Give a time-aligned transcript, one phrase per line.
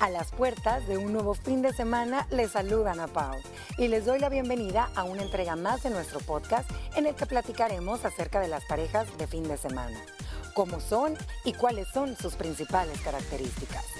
[0.00, 3.34] A las puertas de un nuevo fin de semana les saludan a Pau
[3.78, 7.26] y les doy la bienvenida a una entrega más de nuestro podcast en el que
[7.26, 9.98] platicaremos acerca de las parejas de fin de semana,
[10.54, 13.97] cómo son y cuáles son sus principales características.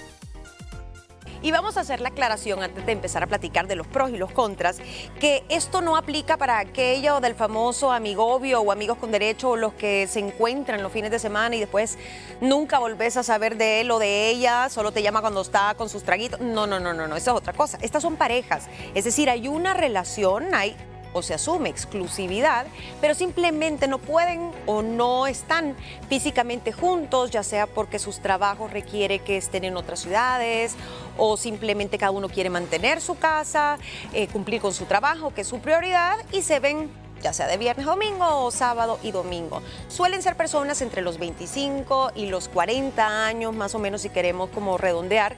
[1.41, 4.17] Y vamos a hacer la aclaración antes de empezar a platicar de los pros y
[4.17, 4.77] los contras,
[5.19, 9.73] que esto no aplica para aquello del famoso amigovio o amigos con derecho o los
[9.73, 11.97] que se encuentran los fines de semana y después
[12.41, 15.89] nunca volvés a saber de él o de ella, solo te llama cuando está con
[15.89, 16.39] sus traguitos.
[16.41, 17.77] No, no, no, no, no, eso es otra cosa.
[17.81, 20.75] Estas son parejas, es decir, hay una relación, hay
[21.13, 22.67] o se asume exclusividad,
[23.01, 25.75] pero simplemente no pueden o no están
[26.07, 30.75] físicamente juntos, ya sea porque sus trabajos requiere que estén en otras ciudades
[31.17, 33.77] o simplemente cada uno quiere mantener su casa,
[34.13, 36.89] eh, cumplir con su trabajo, que es su prioridad, y se ven
[37.21, 39.61] ya sea de viernes a domingo o sábado y domingo.
[39.87, 44.49] Suelen ser personas entre los 25 y los 40 años, más o menos si queremos
[44.49, 45.35] como redondear.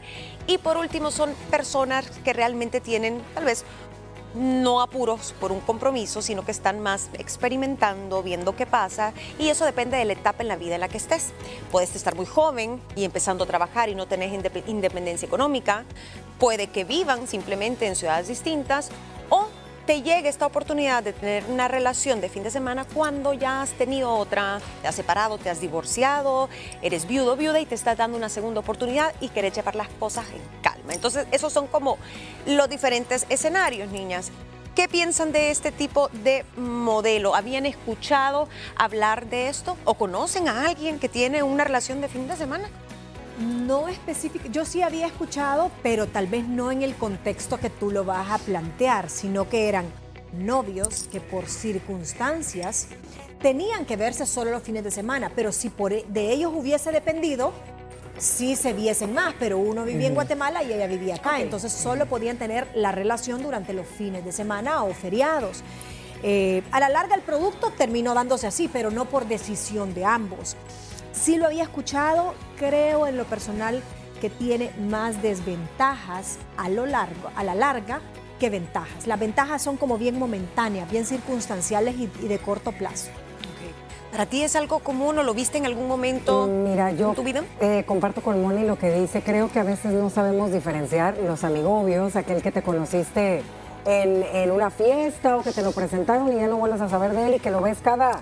[0.47, 3.65] Y por último son personas que realmente tienen tal vez
[4.33, 9.65] no apuros por un compromiso, sino que están más experimentando, viendo qué pasa, y eso
[9.65, 11.31] depende de la etapa en la vida en la que estés.
[11.71, 14.31] Puedes estar muy joven y empezando a trabajar y no tener
[14.67, 15.85] independencia económica,
[16.39, 18.89] puede que vivan simplemente en ciudades distintas,
[19.85, 23.71] te llegue esta oportunidad de tener una relación de fin de semana cuando ya has
[23.71, 26.49] tenido otra, te has separado, te has divorciado,
[26.81, 30.25] eres viudo, viuda y te estás dando una segunda oportunidad y querés llevar las cosas
[30.29, 30.93] en calma.
[30.93, 31.97] Entonces, esos son como
[32.45, 34.31] los diferentes escenarios, niñas.
[34.75, 37.35] ¿Qué piensan de este tipo de modelo?
[37.35, 42.27] ¿Habían escuchado hablar de esto o conocen a alguien que tiene una relación de fin
[42.27, 42.69] de semana?
[43.41, 47.89] No específico, yo sí había escuchado, pero tal vez no en el contexto que tú
[47.89, 49.85] lo vas a plantear, sino que eran
[50.33, 52.87] novios que por circunstancias
[53.41, 56.91] tenían que verse solo los fines de semana, pero si por, e, de ellos hubiese
[56.91, 57.51] dependido,
[58.17, 62.05] sí se viesen más, pero uno vivía en Guatemala y ella vivía acá, entonces solo
[62.05, 65.63] podían tener la relación durante los fines de semana o feriados.
[66.23, 70.55] Eh, a la larga el producto terminó dándose así, pero no por decisión de ambos.
[71.11, 73.81] Sí lo había escuchado, creo en lo personal
[74.21, 78.01] que tiene más desventajas a lo largo, a la larga
[78.39, 79.07] que ventajas.
[79.07, 83.09] Las ventajas son como bien momentáneas, bien circunstanciales y, de corto plazo.
[84.11, 87.15] ¿Para ti es algo común o lo viste en algún momento mm, Mira, yo, en
[87.15, 87.43] tu vida?
[87.61, 89.21] Eh, comparto con Moni lo que dice.
[89.21, 93.41] Creo que a veces no sabemos diferenciar los amigobios, aquel que te conociste
[93.85, 97.13] en, en, una fiesta o que te lo presentaron y ya no vuelves a saber
[97.13, 98.19] de él y que lo ves cada,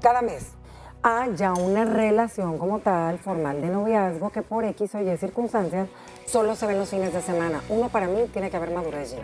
[0.00, 0.56] cada mes
[1.02, 5.88] a ya una relación como tal, formal de noviazgo, que por X o Y circunstancias
[6.26, 7.60] solo se ven los fines de semana.
[7.68, 9.22] Uno, para mí, tiene que haber madurez ya,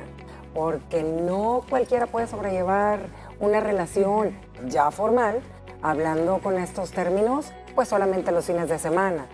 [0.54, 3.00] porque no cualquiera puede sobrellevar
[3.40, 4.36] una relación
[4.68, 5.40] ya formal,
[5.82, 9.26] hablando con estos términos, pues solamente los fines de semana.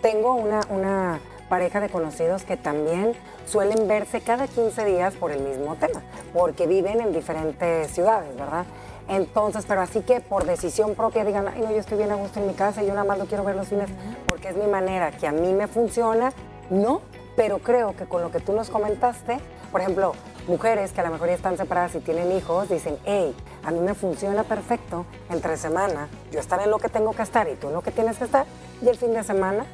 [0.00, 3.12] Tengo una, una pareja de conocidos que también
[3.46, 6.02] suelen verse cada 15 días por el mismo tema,
[6.32, 8.64] porque viven en diferentes ciudades, ¿verdad?
[9.08, 12.40] Entonces, pero así que por decisión propia digan, ay, no, yo estoy bien a gusto
[12.40, 13.90] en mi casa y yo nada más lo quiero ver los fines
[14.26, 16.32] porque es mi manera, que a mí me funciona,
[16.70, 17.02] no,
[17.36, 19.38] pero creo que con lo que tú nos comentaste,
[19.70, 20.12] por ejemplo,
[20.48, 23.80] mujeres que a lo mejor ya están separadas y tienen hijos, dicen, hey, a mí
[23.80, 27.68] me funciona perfecto entre semana, yo estar en lo que tengo que estar y tú
[27.68, 28.46] en lo que tienes que estar,
[28.80, 29.64] y el fin de semana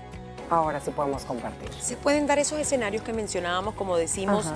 [0.50, 1.69] ahora sí podemos compartir.
[1.81, 4.47] Se pueden dar esos escenarios que mencionábamos, como decimos,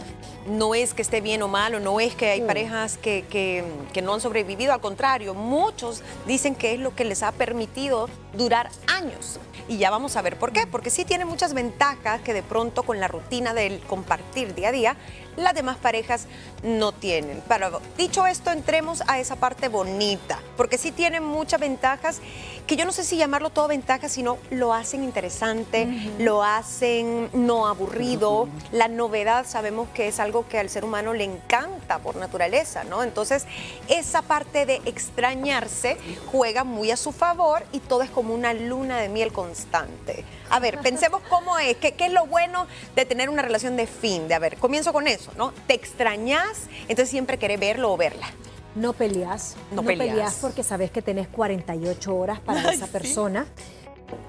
[0.47, 4.03] no es que esté bien o mal, o no es que hay parejas que, que,
[4.03, 8.70] no han sobrevivido, al contrario, muchos dicen que es lo que les ha permitido durar
[8.87, 9.38] años.
[9.69, 12.82] Y ya vamos a ver por qué, porque sí tiene muchas ventajas que de pronto
[12.82, 14.97] con la rutina del compartir día a día,
[15.37, 16.26] las demás parejas
[16.62, 17.42] no tienen.
[17.48, 22.21] Pero dicho esto, entremos a esa parte bonita, porque sí tienen muchas ventajas,
[22.66, 25.88] que yo no sé si llamarlo todo ventajas, sino lo hacen interesante,
[26.19, 28.48] lo hacen no aburrido.
[28.71, 33.03] La novedad sabemos que es algo que al ser humano le encanta por naturaleza, ¿no?
[33.03, 33.47] Entonces,
[33.88, 35.97] esa parte de extrañarse
[36.31, 40.25] juega muy a su favor y todo es como una luna de miel constante.
[40.50, 43.86] A ver, pensemos cómo es, qué, qué es lo bueno de tener una relación de
[43.86, 45.53] fin, de a ver, comienzo con eso, ¿no?
[45.66, 48.27] Te extrañas, entonces siempre querés verlo o verla.
[48.74, 50.39] No peleas, no, peleas.
[50.41, 53.47] porque sabes que tenés 48 horas para esa persona.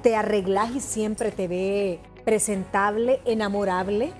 [0.01, 4.11] Te arreglas y siempre te ve presentable, enamorable.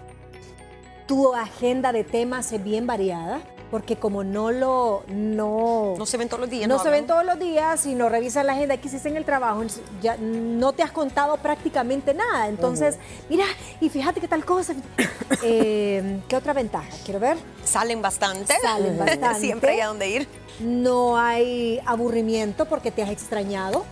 [1.08, 3.42] Tu agenda de temas es bien variada
[3.74, 7.26] porque como no lo no no se ven todos los días no, se ven todos
[7.26, 9.64] los días y no revisas la agenda que hiciste en el trabajo
[10.00, 12.50] ya no te has contado prácticamente nada.
[12.50, 13.00] Entonces
[13.32, 13.46] mira
[13.82, 14.76] y fíjate qué tal cosa
[15.44, 17.36] eh, qué otra ventaja quiero ver.
[17.64, 18.54] Salen bastante.
[18.62, 19.40] Salen bastante.
[19.40, 20.28] Siempre hay a dónde ir.
[20.60, 23.86] No hay aburrimiento porque te has extrañado.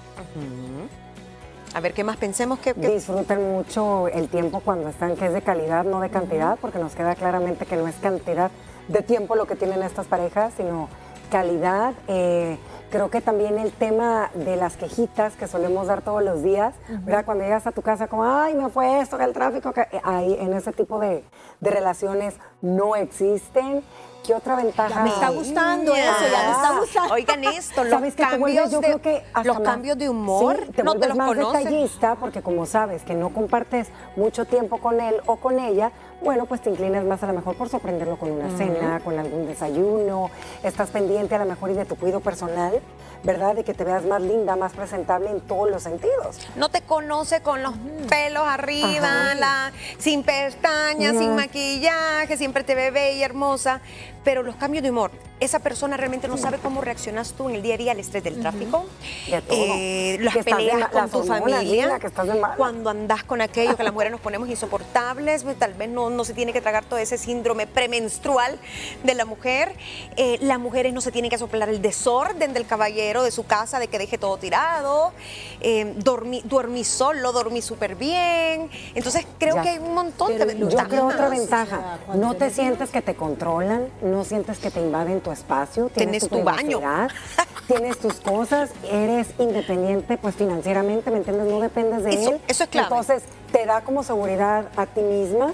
[1.74, 5.34] A ver, ¿qué más pensemos que, que- disfruten mucho el tiempo cuando están, que es
[5.34, 8.52] de calidad, no de cantidad, porque nos queda claramente que no es cantidad
[8.92, 10.90] de tiempo lo que tienen estas parejas, sino
[11.30, 11.94] calidad.
[12.08, 12.58] Eh,
[12.90, 17.24] creo que también el tema de las quejitas que solemos dar todos los días, ¿verdad?
[17.24, 20.36] Cuando llegas a tu casa como, ay, me fue esto, que el tráfico, que ahí
[20.40, 21.24] en ese tipo de,
[21.62, 23.84] de relaciones no existen.
[24.26, 24.90] ¿Qué otra ventaja?
[24.90, 27.14] Ya me está gustando eso, ya me está gustando.
[27.16, 29.66] Oigan esto, los ¿Sabes que te vuelves, cambios, yo de, creo que hasta los más-
[29.68, 31.64] cambios de humor sí, te no te los más conoces.
[31.64, 36.46] detallista porque como sabes que no compartes mucho tiempo con él o con ella, bueno,
[36.46, 40.30] pues te inclinas más a lo mejor por sorprenderlo con una cena, con algún desayuno,
[40.64, 42.80] estás pendiente a lo mejor y de tu cuidado personal,
[43.24, 43.56] ¿verdad?
[43.56, 46.48] De que te veas más linda, más presentable en todos los sentidos.
[46.56, 47.74] No te conoce con los
[48.08, 53.82] pelos arriba, la, sin pestañas, sin maquillaje, siempre te ve bella y hermosa.
[54.24, 55.10] Pero los cambios de humor,
[55.40, 58.24] esa persona realmente no sabe cómo reaccionas tú en el día a día al estrés
[58.24, 58.86] del tráfico,
[59.28, 59.58] De todo.
[59.60, 62.56] eh, las Que peleas con las tu familia, Lina, que estás de mala.
[62.56, 66.24] cuando andas con aquello que las mujeres nos ponemos insoportables, pues, tal vez no, no
[66.24, 68.60] se tiene que tragar todo ese síndrome premenstrual
[69.04, 69.74] de la mujer.
[70.18, 73.80] Eh, las mujeres no se tienen que soplar el desorden del caballero de su casa,
[73.80, 75.14] de que deje todo tirado.
[75.62, 78.70] Eh, dormí, dormí solo, dormí súper bien.
[78.94, 79.62] Entonces creo Ya.
[79.64, 80.88] que hay un montón Pero de yo Yo ventajas.
[80.90, 85.32] creo otra ventaja, no te sientes que te controlan, no sientes que te invaden tu
[85.32, 86.80] espacio, tienes Tienes tu baño.
[86.80, 87.10] privacidad,
[87.68, 91.48] tienes tus cosas, eres independiente pues financieramente, ¿me entiendes?
[91.48, 92.42] No dependes de Eso- él.
[92.48, 92.88] eso es clave.
[92.90, 95.54] Entonces te da como seguridad a ti misma.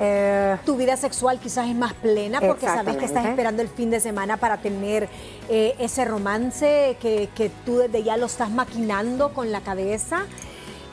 [0.00, 3.90] eh, Tu vida sexual quizás es más plena porque sabes que estás esperando el fin
[3.90, 5.08] de semana para tener
[5.48, 10.26] eh, ese romance que, que tú desde ya lo estás maquinando con la cabeza.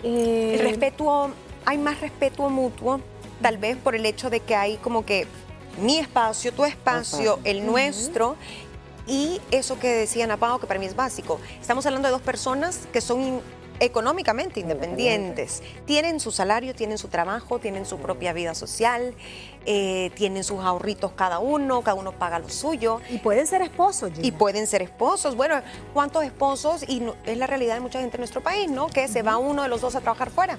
[0.04, 1.31] Eh, El respeto,
[1.66, 3.00] hay más respeto mutuo,
[3.42, 5.25] tal vez por el hecho de que hay como que
[5.79, 8.35] mi espacio, tu espacio, el nuestro.
[9.07, 11.39] Y eso que decía Ana Pao, que para mí es básico.
[11.59, 13.41] Estamos hablando de dos personas que son in-
[13.79, 15.63] económicamente independientes.
[15.85, 19.15] Tienen su salario, tienen su trabajo, tienen su propia vida social,
[19.65, 23.01] eh, tienen sus ahorritos cada uno, cada uno paga lo suyo.
[23.09, 24.27] Y pueden ser esposos, Gina.
[24.27, 25.35] Y pueden ser esposos.
[25.35, 25.56] Bueno,
[25.95, 26.85] ¿cuántos esposos?
[26.88, 28.85] Y no- es la realidad de mucha gente en nuestro país, ¿no?
[28.88, 30.57] Que se va uno de los dos a trabajar fuera.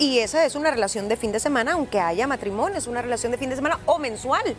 [0.00, 3.32] Y esa es una relación de fin de semana, aunque haya matrimonio, es una relación
[3.32, 4.56] de fin de semana o mensual.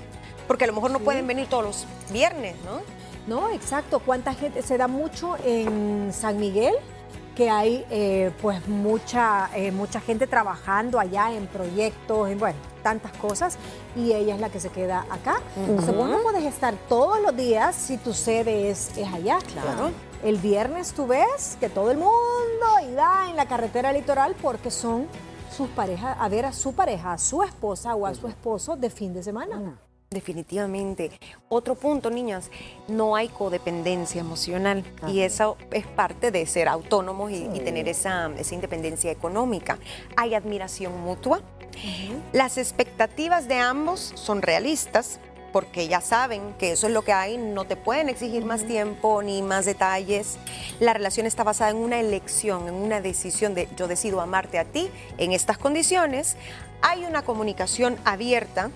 [0.47, 2.81] Porque a lo mejor no pueden venir todos los viernes, ¿no?
[3.25, 3.97] No, exacto.
[3.99, 4.61] ¿Cuánta gente?
[4.61, 6.75] Se da mucho en San Miguel,
[7.35, 13.11] que hay eh, pues mucha, eh, mucha gente trabajando allá en proyectos, en bueno, tantas
[13.13, 13.57] cosas,
[13.95, 15.41] y ella es la que se queda acá.
[15.57, 19.39] Entonces vos no puedes estar todos los días si tu sede es, es allá.
[19.51, 19.89] Claro.
[20.23, 22.11] El viernes tú ves que todo el mundo
[22.91, 25.07] irá en la carretera litoral porque son
[25.51, 28.89] sus parejas, a ver a su pareja, a su esposa o a su esposo de
[28.89, 29.77] fin de semana.
[30.09, 31.11] Definitivamente.
[31.47, 32.51] Otro punto, niñas,
[32.89, 38.29] no hay codependencia emocional y eso es parte de ser autónomos y, y tener esa,
[38.37, 39.79] esa independencia económica.
[40.17, 41.41] Hay admiración mutua.
[42.33, 45.21] Las expectativas de ambos son realistas
[45.51, 49.21] porque ya saben que eso es lo que hay, no te pueden exigir más tiempo
[49.21, 50.37] ni más detalles.
[50.79, 54.65] La relación está basada en una elección, en una decisión de yo decido amarte a
[54.65, 56.35] ti en estas condiciones.
[56.81, 58.71] Hay una comunicación abierta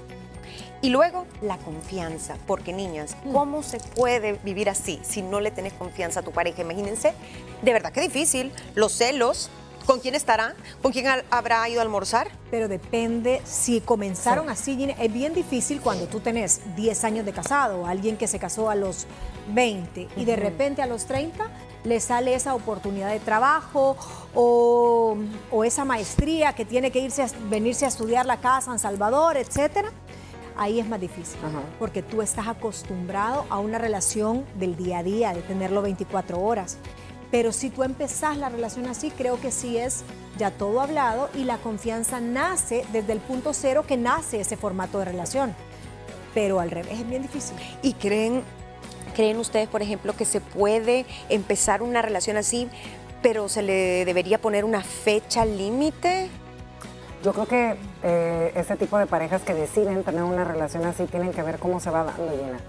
[0.81, 5.73] y luego la confianza, porque niñas, ¿cómo se puede vivir así si no le tenés
[5.73, 6.61] confianza a tu pareja?
[6.61, 7.13] Imagínense,
[7.61, 9.49] de verdad que difícil, los celos,
[9.85, 10.55] ¿con quién estará?
[10.81, 12.29] ¿Con quién ha- habrá ido a almorzar?
[12.51, 17.33] Pero depende, si comenzaron así, Gina, es bien difícil cuando tú tenés 10 años de
[17.33, 19.05] casado, alguien que se casó a los
[19.53, 21.49] 20 y de repente a los 30
[21.83, 23.95] le sale esa oportunidad de trabajo
[24.33, 25.15] o,
[25.51, 29.37] o esa maestría que tiene que irse a, venirse a estudiar la casa en Salvador,
[29.37, 29.91] etcétera.
[30.57, 31.59] Ahí es más difícil, Ajá.
[31.77, 36.77] porque tú estás acostumbrado a una relación del día a día, de tenerlo 24 horas.
[37.35, 40.05] Pero si tú empezás la relación así, creo que sí es
[40.37, 44.99] ya todo hablado y la confianza nace desde el punto cero que nace ese formato
[44.99, 45.53] de relación.
[46.33, 47.57] Pero al revés es bien difícil.
[47.81, 48.41] ¿Y creen,
[49.17, 52.69] creen ustedes, por ejemplo, que se puede empezar una relación así,
[53.21, 56.29] pero se le debería poner una fecha límite?
[57.21, 61.33] Yo creo que eh, ese tipo de parejas que deciden tener una relación así tienen
[61.33, 62.59] que ver cómo se va dando, Gina.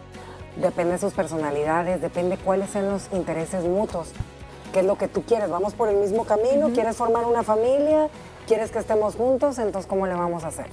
[0.57, 4.13] Depende de sus personalidades, depende cuáles sean los intereses mutuos.
[4.77, 5.49] ¿Qué es lo que tú quieres?
[5.49, 6.69] ¿Vamos por el mismo camino?
[6.69, 8.11] ¿Quieres formar una familia?
[8.47, 9.59] ¿Quieres que estemos juntos?
[9.59, 10.67] Entonces, ¿cómo le vamos a hacer?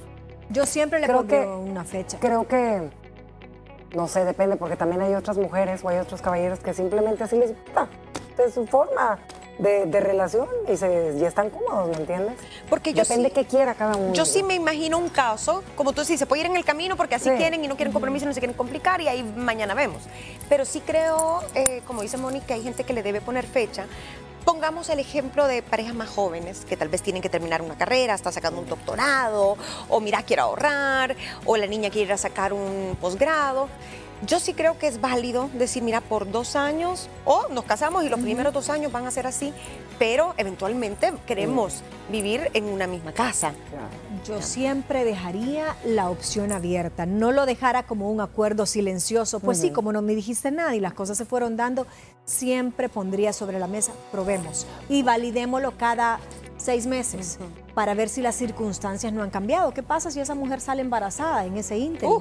[0.50, 2.18] Yo siempre le Creo pongo que- una fecha.
[2.20, 2.90] Creo que,
[3.96, 7.38] no sé, depende, porque también hay otras mujeres o hay otros caballeros que simplemente así
[7.38, 7.88] les gusta
[8.36, 9.20] de su forma
[9.60, 12.34] de, de relación y, se, y están cómodos, ¿me entiendes?
[12.70, 14.14] Porque yo Depende sí- qué quiera cada uno.
[14.14, 16.96] Yo sí me imagino un caso, como tú decís, se puede ir en el camino
[16.98, 17.36] porque así Sí.
[17.38, 20.04] quieren y no quieren compromiso, no se quieren complicar y ahí mañana vemos.
[20.50, 23.86] Pero sí creo, eh, como dice Mónica, hay gente que le debe poner fecha
[24.46, 28.14] Pongamos el ejemplo de parejas más jóvenes que tal vez tienen que terminar una carrera,
[28.14, 29.56] está sacando un doctorado,
[29.88, 33.70] o mira, quiere ahorrar, o la niña quiere ir a sacar un posgrado.
[34.26, 38.10] Yo sí creo que es válido decir, mira, por dos años, o nos casamos y
[38.10, 39.54] los primeros dos años van a ser así,
[40.00, 43.54] pero eventualmente queremos vivir en una misma casa.
[44.26, 49.42] Yo siempre dejaría la opción abierta, no lo dejara como un acuerdo silencioso.
[49.42, 51.86] Pues sí, como no me dijiste nada y las cosas se fueron dando,
[52.24, 56.20] siempre pondría sobre la mesa, probemos y validémoslo cada
[56.64, 57.38] seis meses
[57.74, 59.74] para ver si las circunstancias no han cambiado.
[59.74, 62.20] ¿Qué pasa si esa mujer sale embarazada en ese ínterin?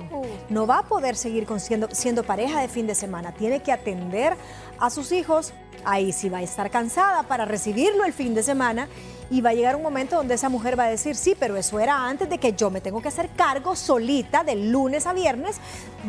[0.48, 3.32] No va a poder seguir siendo, siendo pareja de fin de semana.
[3.32, 4.36] Tiene que atender
[4.78, 5.52] a sus hijos.
[5.84, 8.88] Ahí sí va a estar cansada para recibirlo el fin de semana
[9.32, 11.80] y va a llegar un momento donde esa mujer va a decir, sí, pero eso
[11.80, 15.56] era antes de que yo me tengo que hacer cargo solita de lunes a viernes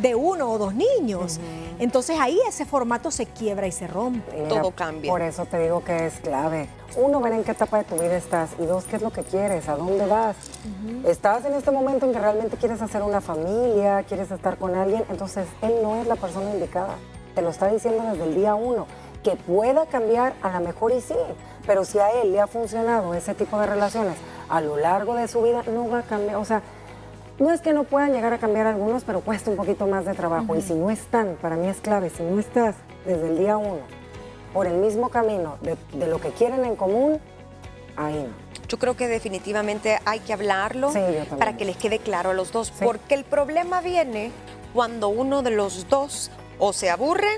[0.02, 1.40] de uno o dos niños.
[1.80, 4.46] Entonces ahí ese formato se quiebra y se rompe.
[4.50, 5.10] Todo cambia.
[5.10, 6.68] Por eso te digo que es clave.
[6.98, 8.52] Uno, ver en qué etapa de tu vida estás.
[8.60, 10.36] Y dos, qué es lo que quieres, a dónde vas.
[11.08, 15.04] Estás en este momento en que realmente quieres hacer una familia, quieres estar con alguien.
[15.10, 16.96] Entonces él no es la persona indicada.
[17.34, 18.86] Te lo está diciendo desde el día uno.
[19.24, 21.16] Que pueda cambiar, a lo mejor y sí.
[21.66, 24.16] Pero si a él le ha funcionado ese tipo de relaciones
[24.50, 26.36] a lo largo de su vida, no va a cambiar.
[26.36, 26.62] O sea,
[27.40, 30.14] no es que no puedan llegar a cambiar algunos, pero cuesta un poquito más de
[30.14, 30.56] trabajo.
[30.56, 32.76] Y si no están, para mí es clave, si no estás
[33.06, 33.80] desde el día uno
[34.54, 37.20] por el mismo camino de, de lo que quieren en común,
[37.96, 38.44] ahí no.
[38.68, 41.00] Yo creo que definitivamente hay que hablarlo Sí,
[41.38, 42.84] para que les quede claro a los dos, Sí.
[42.84, 44.32] porque el problema viene
[44.74, 47.30] cuando uno de los dos o se aburre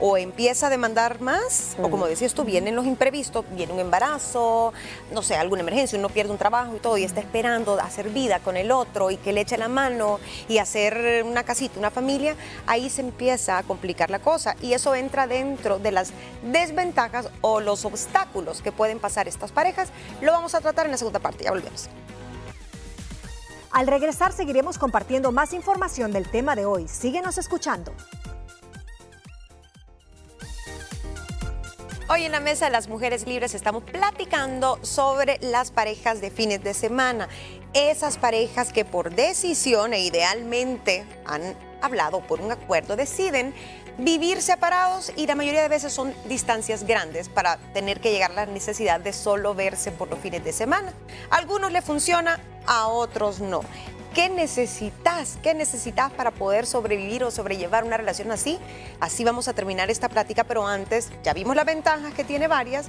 [0.00, 4.72] o empieza a demandar más, o como decías tú, vienen los imprevistos, viene un embarazo,
[5.12, 8.38] no sé, alguna emergencia, uno pierde un trabajo y todo, y está esperando hacer vida
[8.40, 12.36] con el otro y que le eche la mano y hacer una casita, una familia,
[12.66, 14.54] ahí se empieza a complicar la cosa.
[14.62, 16.12] Y eso entra dentro de las
[16.42, 19.88] desventajas o los obstáculos que pueden pasar estas parejas.
[20.20, 21.88] Lo vamos a tratar en la segunda parte, ya volvemos.
[23.70, 26.88] Al regresar seguiremos compartiendo más información del tema de hoy.
[26.88, 27.92] Síguenos escuchando.
[32.10, 36.64] Hoy en la mesa de las mujeres libres estamos platicando sobre las parejas de fines
[36.64, 37.28] de semana.
[37.74, 43.52] Esas parejas que por decisión e idealmente han hablado por un acuerdo deciden
[43.98, 48.34] vivir separados y la mayoría de veces son distancias grandes para tener que llegar a
[48.34, 50.94] la necesidad de solo verse por los fines de semana.
[51.28, 53.60] A algunos le funciona, a otros no.
[54.14, 55.38] ¿Qué necesitas?
[55.42, 58.58] ¿Qué necesitas para poder sobrevivir o sobrellevar una relación así?
[59.00, 62.88] Así vamos a terminar esta plática, pero antes ya vimos las ventajas que tiene varias,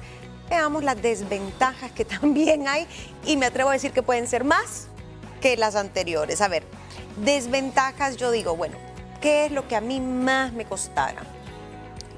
[0.49, 2.87] veamos las desventajas que también hay
[3.25, 4.87] y me atrevo a decir que pueden ser más
[5.41, 6.41] que las anteriores.
[6.41, 6.63] A ver,
[7.23, 8.77] desventajas, yo digo, bueno,
[9.21, 11.21] ¿qué es lo que a mí más me costara?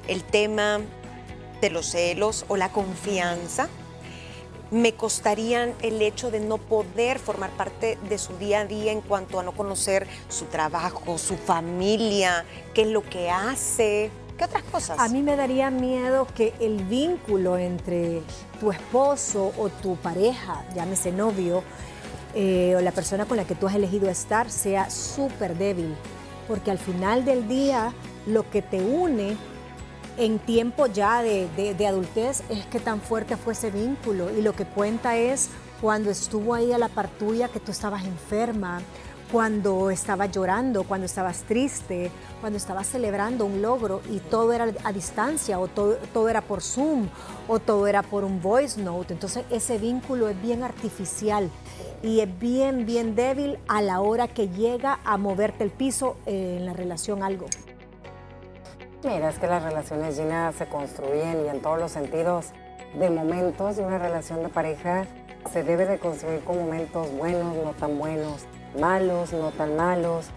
[0.07, 0.79] El tema
[1.59, 3.67] de los celos o la confianza
[4.71, 9.01] me costarían el hecho de no poder formar parte de su día a día en
[9.01, 14.63] cuanto a no conocer su trabajo, su familia, qué es lo que hace, qué otras
[14.63, 14.97] cosas.
[14.97, 18.21] A mí me daría miedo que el vínculo entre
[18.61, 21.63] tu esposo o tu pareja, llámese novio,
[22.33, 25.93] eh, o la persona con la que tú has elegido estar, sea súper débil.
[26.47, 27.93] Porque al final del día,
[28.25, 29.35] lo que te une
[30.17, 34.29] en tiempo ya de, de- adultez es que tan fuerte fue ese vínculo.
[34.37, 35.49] Y lo que cuenta es
[35.79, 38.81] cuando estuvo ahí a la par tuya, que tú estabas enferma,
[39.31, 44.91] cuando estabas llorando, cuando estabas triste, cuando estabas celebrando un logro y todo era a
[44.91, 47.07] distancia o todo, todo era por Zoom
[47.47, 49.13] o todo era por un voice note.
[49.13, 51.49] Entonces ese vínculo es bien artificial
[52.03, 56.65] y es bien, bien débil a la hora que llega a moverte el piso en
[56.65, 57.45] la relación algo.
[59.03, 62.51] Mira, es que las relaciones Gina se construyen y en todos los sentidos
[62.93, 65.05] de momentos y una relación de pareja
[65.51, 68.45] se debe de construir con momentos buenos, no tan buenos,
[68.79, 70.27] malos, no tan malos.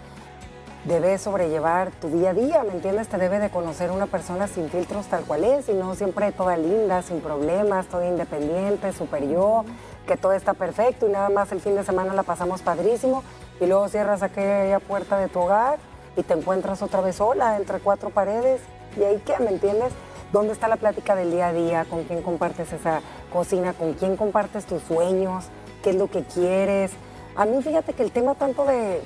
[0.84, 3.08] Debes sobrellevar tu día a día, ¿me entiendes?
[3.08, 6.56] Te debe de conocer una persona sin filtros tal cual es y no siempre toda
[6.56, 9.66] linda, sin problemas, toda independiente, super yo,
[10.06, 13.24] que todo está perfecto y nada más el fin de semana la pasamos padrísimo
[13.60, 15.78] y luego cierras aquella puerta de tu hogar
[16.16, 18.60] y te encuentras otra vez sola entre cuatro paredes.
[18.96, 19.38] ¿Y ahí qué?
[19.38, 19.92] ¿Me entiendes?
[20.32, 21.84] ¿Dónde está la plática del día a día?
[21.84, 23.00] ¿Con quién compartes esa
[23.32, 23.72] cocina?
[23.72, 25.46] ¿Con quién compartes tus sueños?
[25.82, 26.92] ¿Qué es lo que quieres?
[27.36, 29.02] A mí fíjate que el tema tanto de,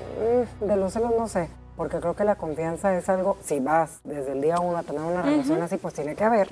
[0.63, 4.01] mm, de los celos no sé, porque creo que la confianza es algo, si vas
[4.05, 6.51] desde el día uno a tener una relación así, pues tiene que haber.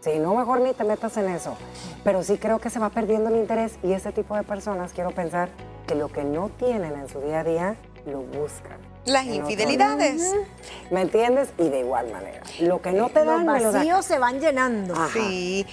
[0.00, 1.56] Si no, mejor ni te metas en eso.
[2.02, 5.12] Pero sí creo que se va perdiendo el interés y ese tipo de personas, quiero
[5.12, 5.48] pensar
[5.86, 8.93] que lo que no tienen en su día a día, lo buscan.
[9.06, 10.32] Las infidelidades.
[10.90, 11.50] ¿Me entiendes?
[11.58, 12.40] Y de igual manera.
[12.60, 13.74] Lo que no te Los dan, me lo dan.
[13.74, 14.94] vacíos se van llenando.
[14.94, 15.10] Ajá.
[15.12, 15.66] Sí.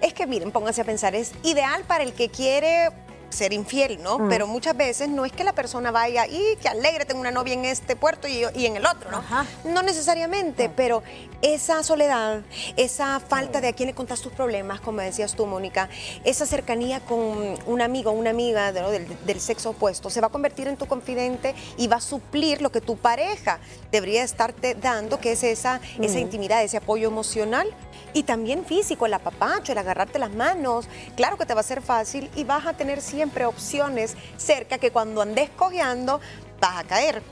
[0.00, 2.90] Es que miren, pónganse a pensar, es ideal para el que quiere
[3.30, 4.28] ser infiel, ¿no?
[4.28, 7.54] Pero muchas veces no es que la persona vaya y que alegre, tengo una novia
[7.54, 9.18] en este puerto y, y en el otro, ¿no?
[9.18, 9.44] Ajá.
[9.64, 11.02] No necesariamente, pero
[11.42, 12.42] esa soledad,
[12.76, 15.88] esa falta de a quién le contas tus problemas, como decías tú, Mónica,
[16.24, 17.18] esa cercanía con
[17.66, 18.90] un amigo o una amiga de- ¿no?
[18.90, 22.62] del, del sexo opuesto, se va a convertir en tu confidente y va a suplir
[22.62, 23.58] lo que tu pareja
[23.92, 27.68] debería estarte dando, que es esa, esa intimidad, ese apoyo emocional
[28.12, 30.88] y también físico, el apapacho, el agarrarte las manos.
[31.16, 34.90] Claro que te va a ser fácil y vas a tener siempre opciones cerca que
[34.90, 36.20] cuando andes cojeando
[36.60, 37.22] vas a caer.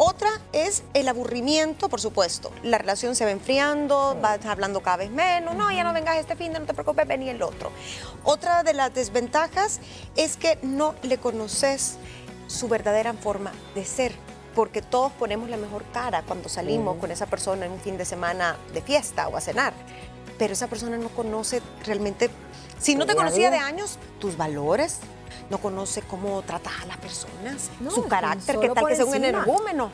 [0.00, 2.52] Otra es el aburrimiento, por supuesto.
[2.62, 5.56] La relación se va enfriando, vas hablando cada vez menos.
[5.56, 7.72] No, ya no vengas este fin de, no te preocupes, ven y el otro.
[8.22, 9.80] Otra de las desventajas
[10.14, 11.96] es que no le conoces
[12.46, 14.12] su verdadera forma de ser.
[14.54, 18.04] Porque todos ponemos la mejor cara cuando salimos con esa persona en un fin de
[18.04, 19.72] semana de fiesta o a cenar.
[20.38, 22.30] Pero esa persona no conoce realmente,
[22.78, 25.00] si no te conocía de años, tus valores,
[25.50, 29.14] no conoce cómo tratas a las personas, No, su carácter, qué tal que sea un
[29.14, 29.90] energúmeno.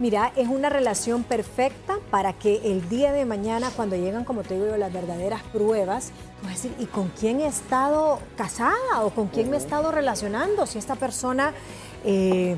[0.00, 4.54] Mira, es una relación perfecta para que el día de mañana, cuando llegan, como te
[4.54, 6.06] digo yo, las verdaderas pruebas,
[6.40, 9.60] tú vas a decir, ¿y con quién he estado casada o con quién me he
[9.60, 10.64] estado relacionando?
[10.64, 11.52] Si esta persona
[12.02, 12.56] eh,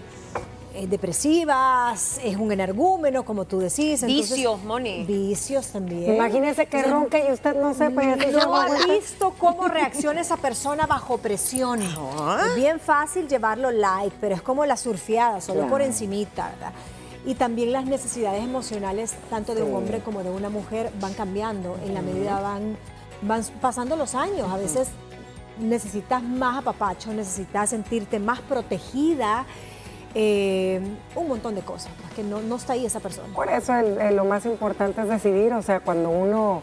[0.75, 4.03] es depresiva, es un energúmeno, como tú decís.
[4.03, 5.05] entonces- Vicios, Moni.
[5.05, 6.15] Vicios también.
[6.15, 10.21] Imagínese que ronque y usted no sepa se No va a ha visto cómo reacciona
[10.21, 11.81] esa persona bajo presión.
[12.19, 12.45] Ah.
[12.49, 15.71] Es bien fácil llevarlo light, pero es como la surfeada, solo Claro.
[15.71, 16.73] por encimita, ¿verdad?
[17.25, 21.77] Y también las necesidades emocionales, tanto de un hombre como de una mujer, van cambiando
[21.85, 22.77] en la medida van,
[23.23, 24.51] van pasando los años.
[24.51, 24.89] A veces
[25.61, 29.45] necesitas más apapacho, necesitas sentirte más protegida,
[30.15, 30.81] eh,
[31.17, 33.33] un montón de cosas, pues, que no, no está ahí esa persona.
[33.35, 36.63] Por eso el- el- lo más importante es decidir, o sea, cuando uno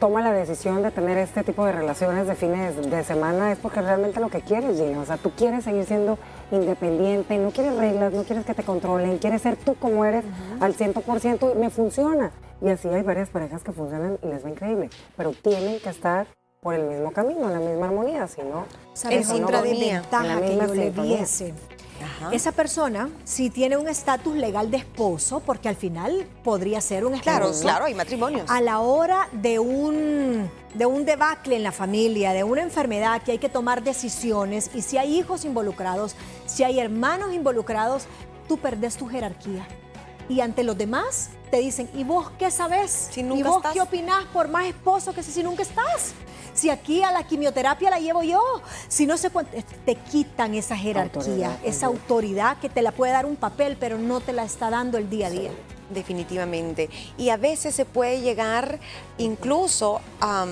[0.00, 3.82] toma la decisión de tener este tipo de relaciones de fines de semana es porque
[3.82, 5.00] realmente lo que quieres, Gina.
[5.00, 6.18] O sea, tú quieres seguir siendo
[6.52, 10.24] independiente, no quieres reglas, no quieres que te controlen, quieres ser tú como eres
[10.60, 12.30] al 100% y me funciona.
[12.62, 16.26] Y así hay varias parejas que funcionan y les va increíble, pero tienen que estar
[16.60, 18.66] por el mismo camino, en la misma armonía, si no...
[18.94, 19.62] ¿Sabes otra
[20.02, 21.18] desventaja que yo le sintonía.
[22.32, 27.14] Esa persona, si tiene un estatus legal de esposo, porque al final podría ser un
[27.14, 27.30] esposo.
[27.30, 28.50] Claro, claro, hay matrimonios.
[28.50, 33.32] A la hora de un, de un debacle en la familia, de una enfermedad que
[33.32, 38.06] hay que tomar decisiones, y si hay hijos involucrados, si hay hermanos involucrados,
[38.46, 39.66] tú perdés tu jerarquía.
[40.28, 43.08] Y ante los demás te dicen, ¿y vos qué sabes?
[43.10, 43.72] Si ¿Y vos estás.
[43.72, 46.12] qué opinás por más esposo que si, si nunca estás?
[46.58, 48.42] Si aquí a la quimioterapia la llevo yo,
[48.88, 49.52] si no sé cuánto,
[49.84, 53.96] te quitan esa jerarquía, Autoridad, esa autoridad que te la puede dar un papel, pero
[53.96, 55.50] no te la está dando el día a día.
[55.88, 56.90] Definitivamente.
[57.16, 58.80] Y a veces se puede llegar
[59.18, 60.46] incluso a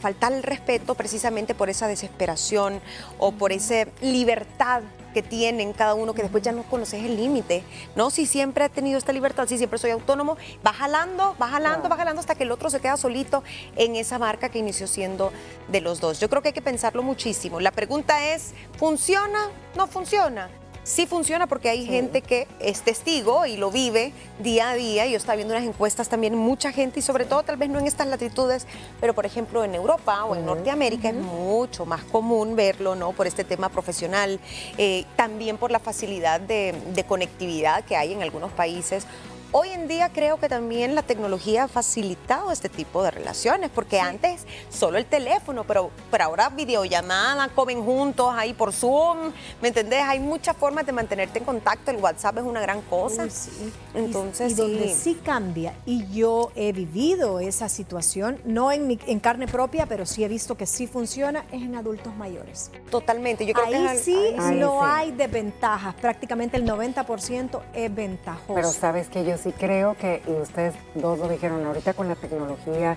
[0.00, 2.80] faltar el respeto precisamente por esa desesperación
[3.20, 7.62] o por esa libertad que tienen cada uno que después ya no conoces el límite,
[7.96, 8.10] ¿no?
[8.10, 11.96] Si siempre ha tenido esta libertad, si siempre soy autónomo, va jalando, va jalando, va
[11.96, 13.42] jalando hasta que el otro se queda solito
[13.76, 15.32] en esa marca que inició siendo
[15.68, 16.20] de los dos.
[16.20, 17.60] Yo creo que hay que pensarlo muchísimo.
[17.60, 19.50] La pregunta es, ¿funciona?
[19.76, 20.48] ¿No funciona?
[20.84, 25.06] Sí funciona porque hay gente que es testigo y lo vive día a día.
[25.06, 27.86] Yo estaba viendo unas encuestas también, mucha gente y sobre todo tal vez no en
[27.86, 28.66] estas latitudes,
[29.00, 33.12] pero por ejemplo en Europa o en Norteamérica es mucho más común verlo, ¿no?
[33.12, 34.40] Por este tema profesional,
[34.76, 39.06] eh, también por la facilidad de, de conectividad que hay en algunos países.
[39.54, 44.00] Hoy en día creo que también la tecnología ha facilitado este tipo de relaciones, porque
[44.00, 50.00] antes solo el teléfono, pero, pero ahora videollamada, comen juntos ahí por Zoom, ¿me entendés?
[50.04, 53.24] Hay muchas formas de mantenerte en contacto, el WhatsApp es una gran cosa.
[53.24, 53.72] Uy, sí.
[53.92, 54.94] Entonces, y, y donde sí.
[54.94, 60.06] sí cambia, y yo he vivido esa situación, no en, mi- en carne propia, pero
[60.06, 62.70] sí he visto que sí funciona, es en adultos mayores.
[62.90, 64.86] Totalmente, yo creo Ahí que es al- sí ahí no sí.
[64.90, 68.54] hay desventajas, prácticamente el 90% es ventajoso.
[68.54, 72.14] Pero sabes que yo sí creo que, y ustedes dos lo dijeron, ahorita con la
[72.14, 72.96] tecnología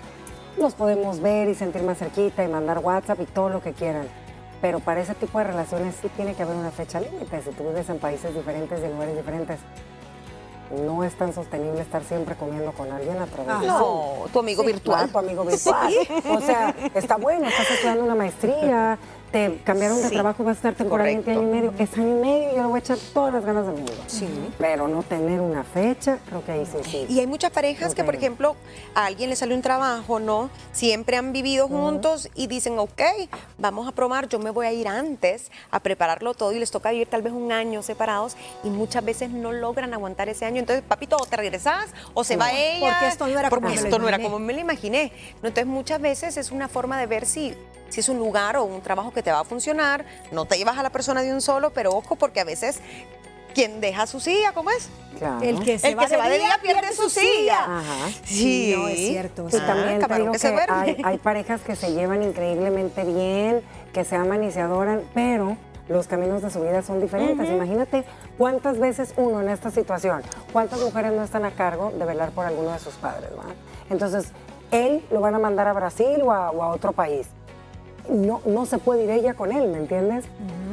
[0.58, 4.08] nos podemos ver y sentir más cerquita y mandar WhatsApp y todo lo que quieran.
[4.62, 7.42] Pero para ese tipo de relaciones sí tiene que haber una fecha límite.
[7.42, 9.58] Si tú vives en países diferentes y lugares diferentes,
[10.86, 13.78] no es tan sostenible estar siempre comiendo con alguien a través de Zoom.
[13.78, 14.96] No, tu amigo Sí, virtual.
[15.10, 15.92] claro, tu amigo virtual.
[16.30, 18.98] O sea, está bueno, estás estudiando una maestría,
[19.32, 21.58] te cambiaron de Sí, trabajo, vas a estar temporalmente año correcto.
[21.58, 21.84] y medio.
[21.90, 23.92] Es año y medio, yo le voy a echar todas las ganas del mundo.
[24.06, 24.26] Sí.
[24.58, 27.06] Pero no tener una fecha, creo que ahí sí, sí.
[27.08, 28.56] Y hay muchas parejas que, por ejemplo,
[28.94, 30.50] a alguien le sale un trabajo, ¿no?
[30.72, 33.02] Siempre han vivido juntos y dicen, ok,
[33.58, 36.90] vamos a probar, yo me voy a ir antes a prepararlo todo y les toca
[36.90, 40.60] vivir tal vez un año separados y muchas veces no logran aguantar ese año.
[40.60, 42.90] Entonces, papito, o te regresas o se va ella.
[42.92, 44.32] Porque esto no era como porque me lo esto no era imaginé.
[44.32, 45.12] como me lo imaginé.
[45.36, 47.54] Entonces, muchas veces es una forma de ver si,
[47.96, 50.04] si es un lugar o un trabajo que te va a funcionar.
[50.30, 52.80] No te llevas a la persona de un solo, pero ojo, porque a veces
[53.54, 54.90] quien deja su silla, ¿cómo es?
[55.16, 55.40] Claro.
[55.40, 57.60] El que se, El va, que se va de día pierde su silla.
[57.64, 58.10] Ajá.
[58.22, 59.46] Sí, no, es cierto.
[59.48, 59.58] Y sí.
[59.60, 63.62] también te camarón digo que hay, hay parejas que se llevan increíblemente bien,
[63.94, 65.56] que se aman y se adoran, pero
[65.88, 67.48] los caminos de su vida son diferentes.
[67.48, 68.04] Imagínate
[68.36, 70.20] cuántas veces uno en esta situación,
[70.52, 73.44] cuántas mujeres no están a cargo de velar por alguno de sus padres, ¿va?
[73.88, 74.32] Entonces,
[74.70, 77.28] él lo van a mandar a Brasil o a, o a otro país.
[78.08, 80.24] No, no se puede ir ella con él, ¿me entiendes?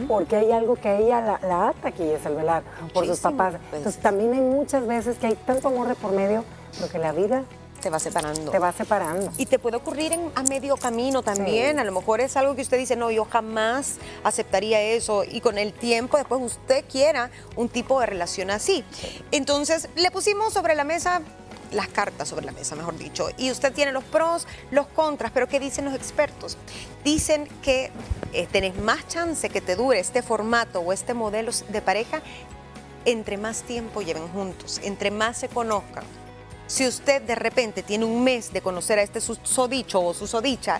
[0.08, 3.54] Porque hay algo que ella la, la ata aquí, es el velar por sus papás.
[3.54, 3.68] veces.
[3.74, 6.44] Entonces, también hay muchas veces que hay tanto amor de por medio,
[6.78, 7.44] pero que la vida
[7.82, 8.52] Te va separando.
[8.52, 9.32] te va separando.
[9.38, 11.76] Y te puede ocurrir en, a medio camino también.
[11.76, 11.80] Sí.
[11.82, 15.24] A lo mejor es algo que usted dice, no, yo jamás aceptaría eso.
[15.24, 18.84] Y con el tiempo, después usted quiera un tipo de relación así.
[19.32, 21.22] Entonces, le pusimos sobre la mesa
[21.74, 23.30] las cartas sobre la mesa, mejor dicho.
[23.38, 26.58] Y usted tiene los pros, los contras, pero ¿qué dicen los expertos?
[27.04, 27.92] Dicen que
[28.32, 32.22] eh, tenés más chance que te dure este formato o este modelo de pareja
[33.06, 36.04] entre más tiempo lleven juntos, entre más se conozcan.
[36.68, 40.80] Si usted de repente tiene un mes de conocer a este susodicho o susodicha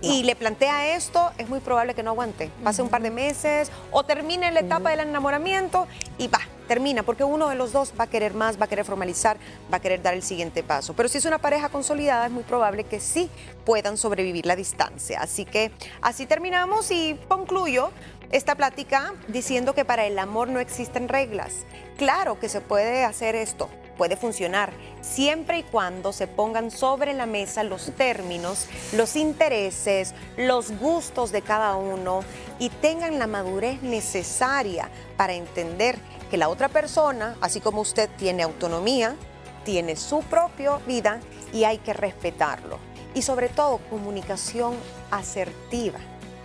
[0.00, 2.50] y le plantea esto, es muy probable que no aguante.
[2.62, 7.24] Pase un par de meses o termine la etapa del enamoramiento y va, termina, porque
[7.24, 9.36] uno de los dos va a querer más, va a querer formalizar,
[9.72, 10.94] va a querer dar el siguiente paso.
[10.94, 13.30] Pero si es una pareja consolidada, es muy probable que sí
[13.64, 15.20] puedan sobrevivir la distancia.
[15.20, 15.70] Así que
[16.02, 17.90] así terminamos y concluyo
[18.30, 21.64] esta plática diciendo que para el amor no existen reglas.
[21.96, 24.72] Claro que se puede hacer esto, puede funcionar,
[25.02, 31.42] siempre y cuando se pongan sobre la mesa los términos, los intereses, los gustos de
[31.42, 32.24] cada uno
[32.58, 35.98] y tengan la madurez necesaria para entender
[36.30, 39.16] que la otra persona, así como usted tiene autonomía,
[39.64, 41.20] tiene su propia vida
[41.52, 42.78] y hay que respetarlo.
[43.14, 44.74] Y sobre todo, comunicación
[45.10, 45.98] asertiva.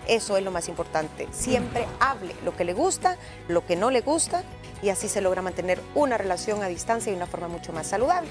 [0.08, 1.28] Eso es lo más importante.
[1.32, 3.18] Siempre hable lo que le gusta,
[3.48, 4.44] lo que no le gusta
[4.82, 8.30] y así se logra mantener una relación a distancia de una forma mucho más saludable.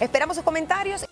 [0.00, 1.07] Esperamos sus comentarios.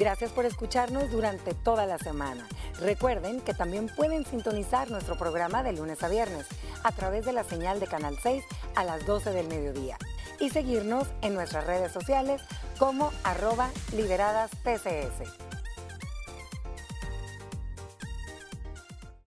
[0.00, 2.48] Gracias por escucharnos durante toda la semana.
[2.80, 6.46] Recuerden que también pueden sintonizar nuestro programa de lunes a viernes
[6.82, 8.42] a través de la señal de Canal 6
[8.76, 9.98] a las 12 del mediodía
[10.40, 12.40] y seguirnos en nuestras redes sociales
[12.78, 15.59] como arroba lideradas PCS.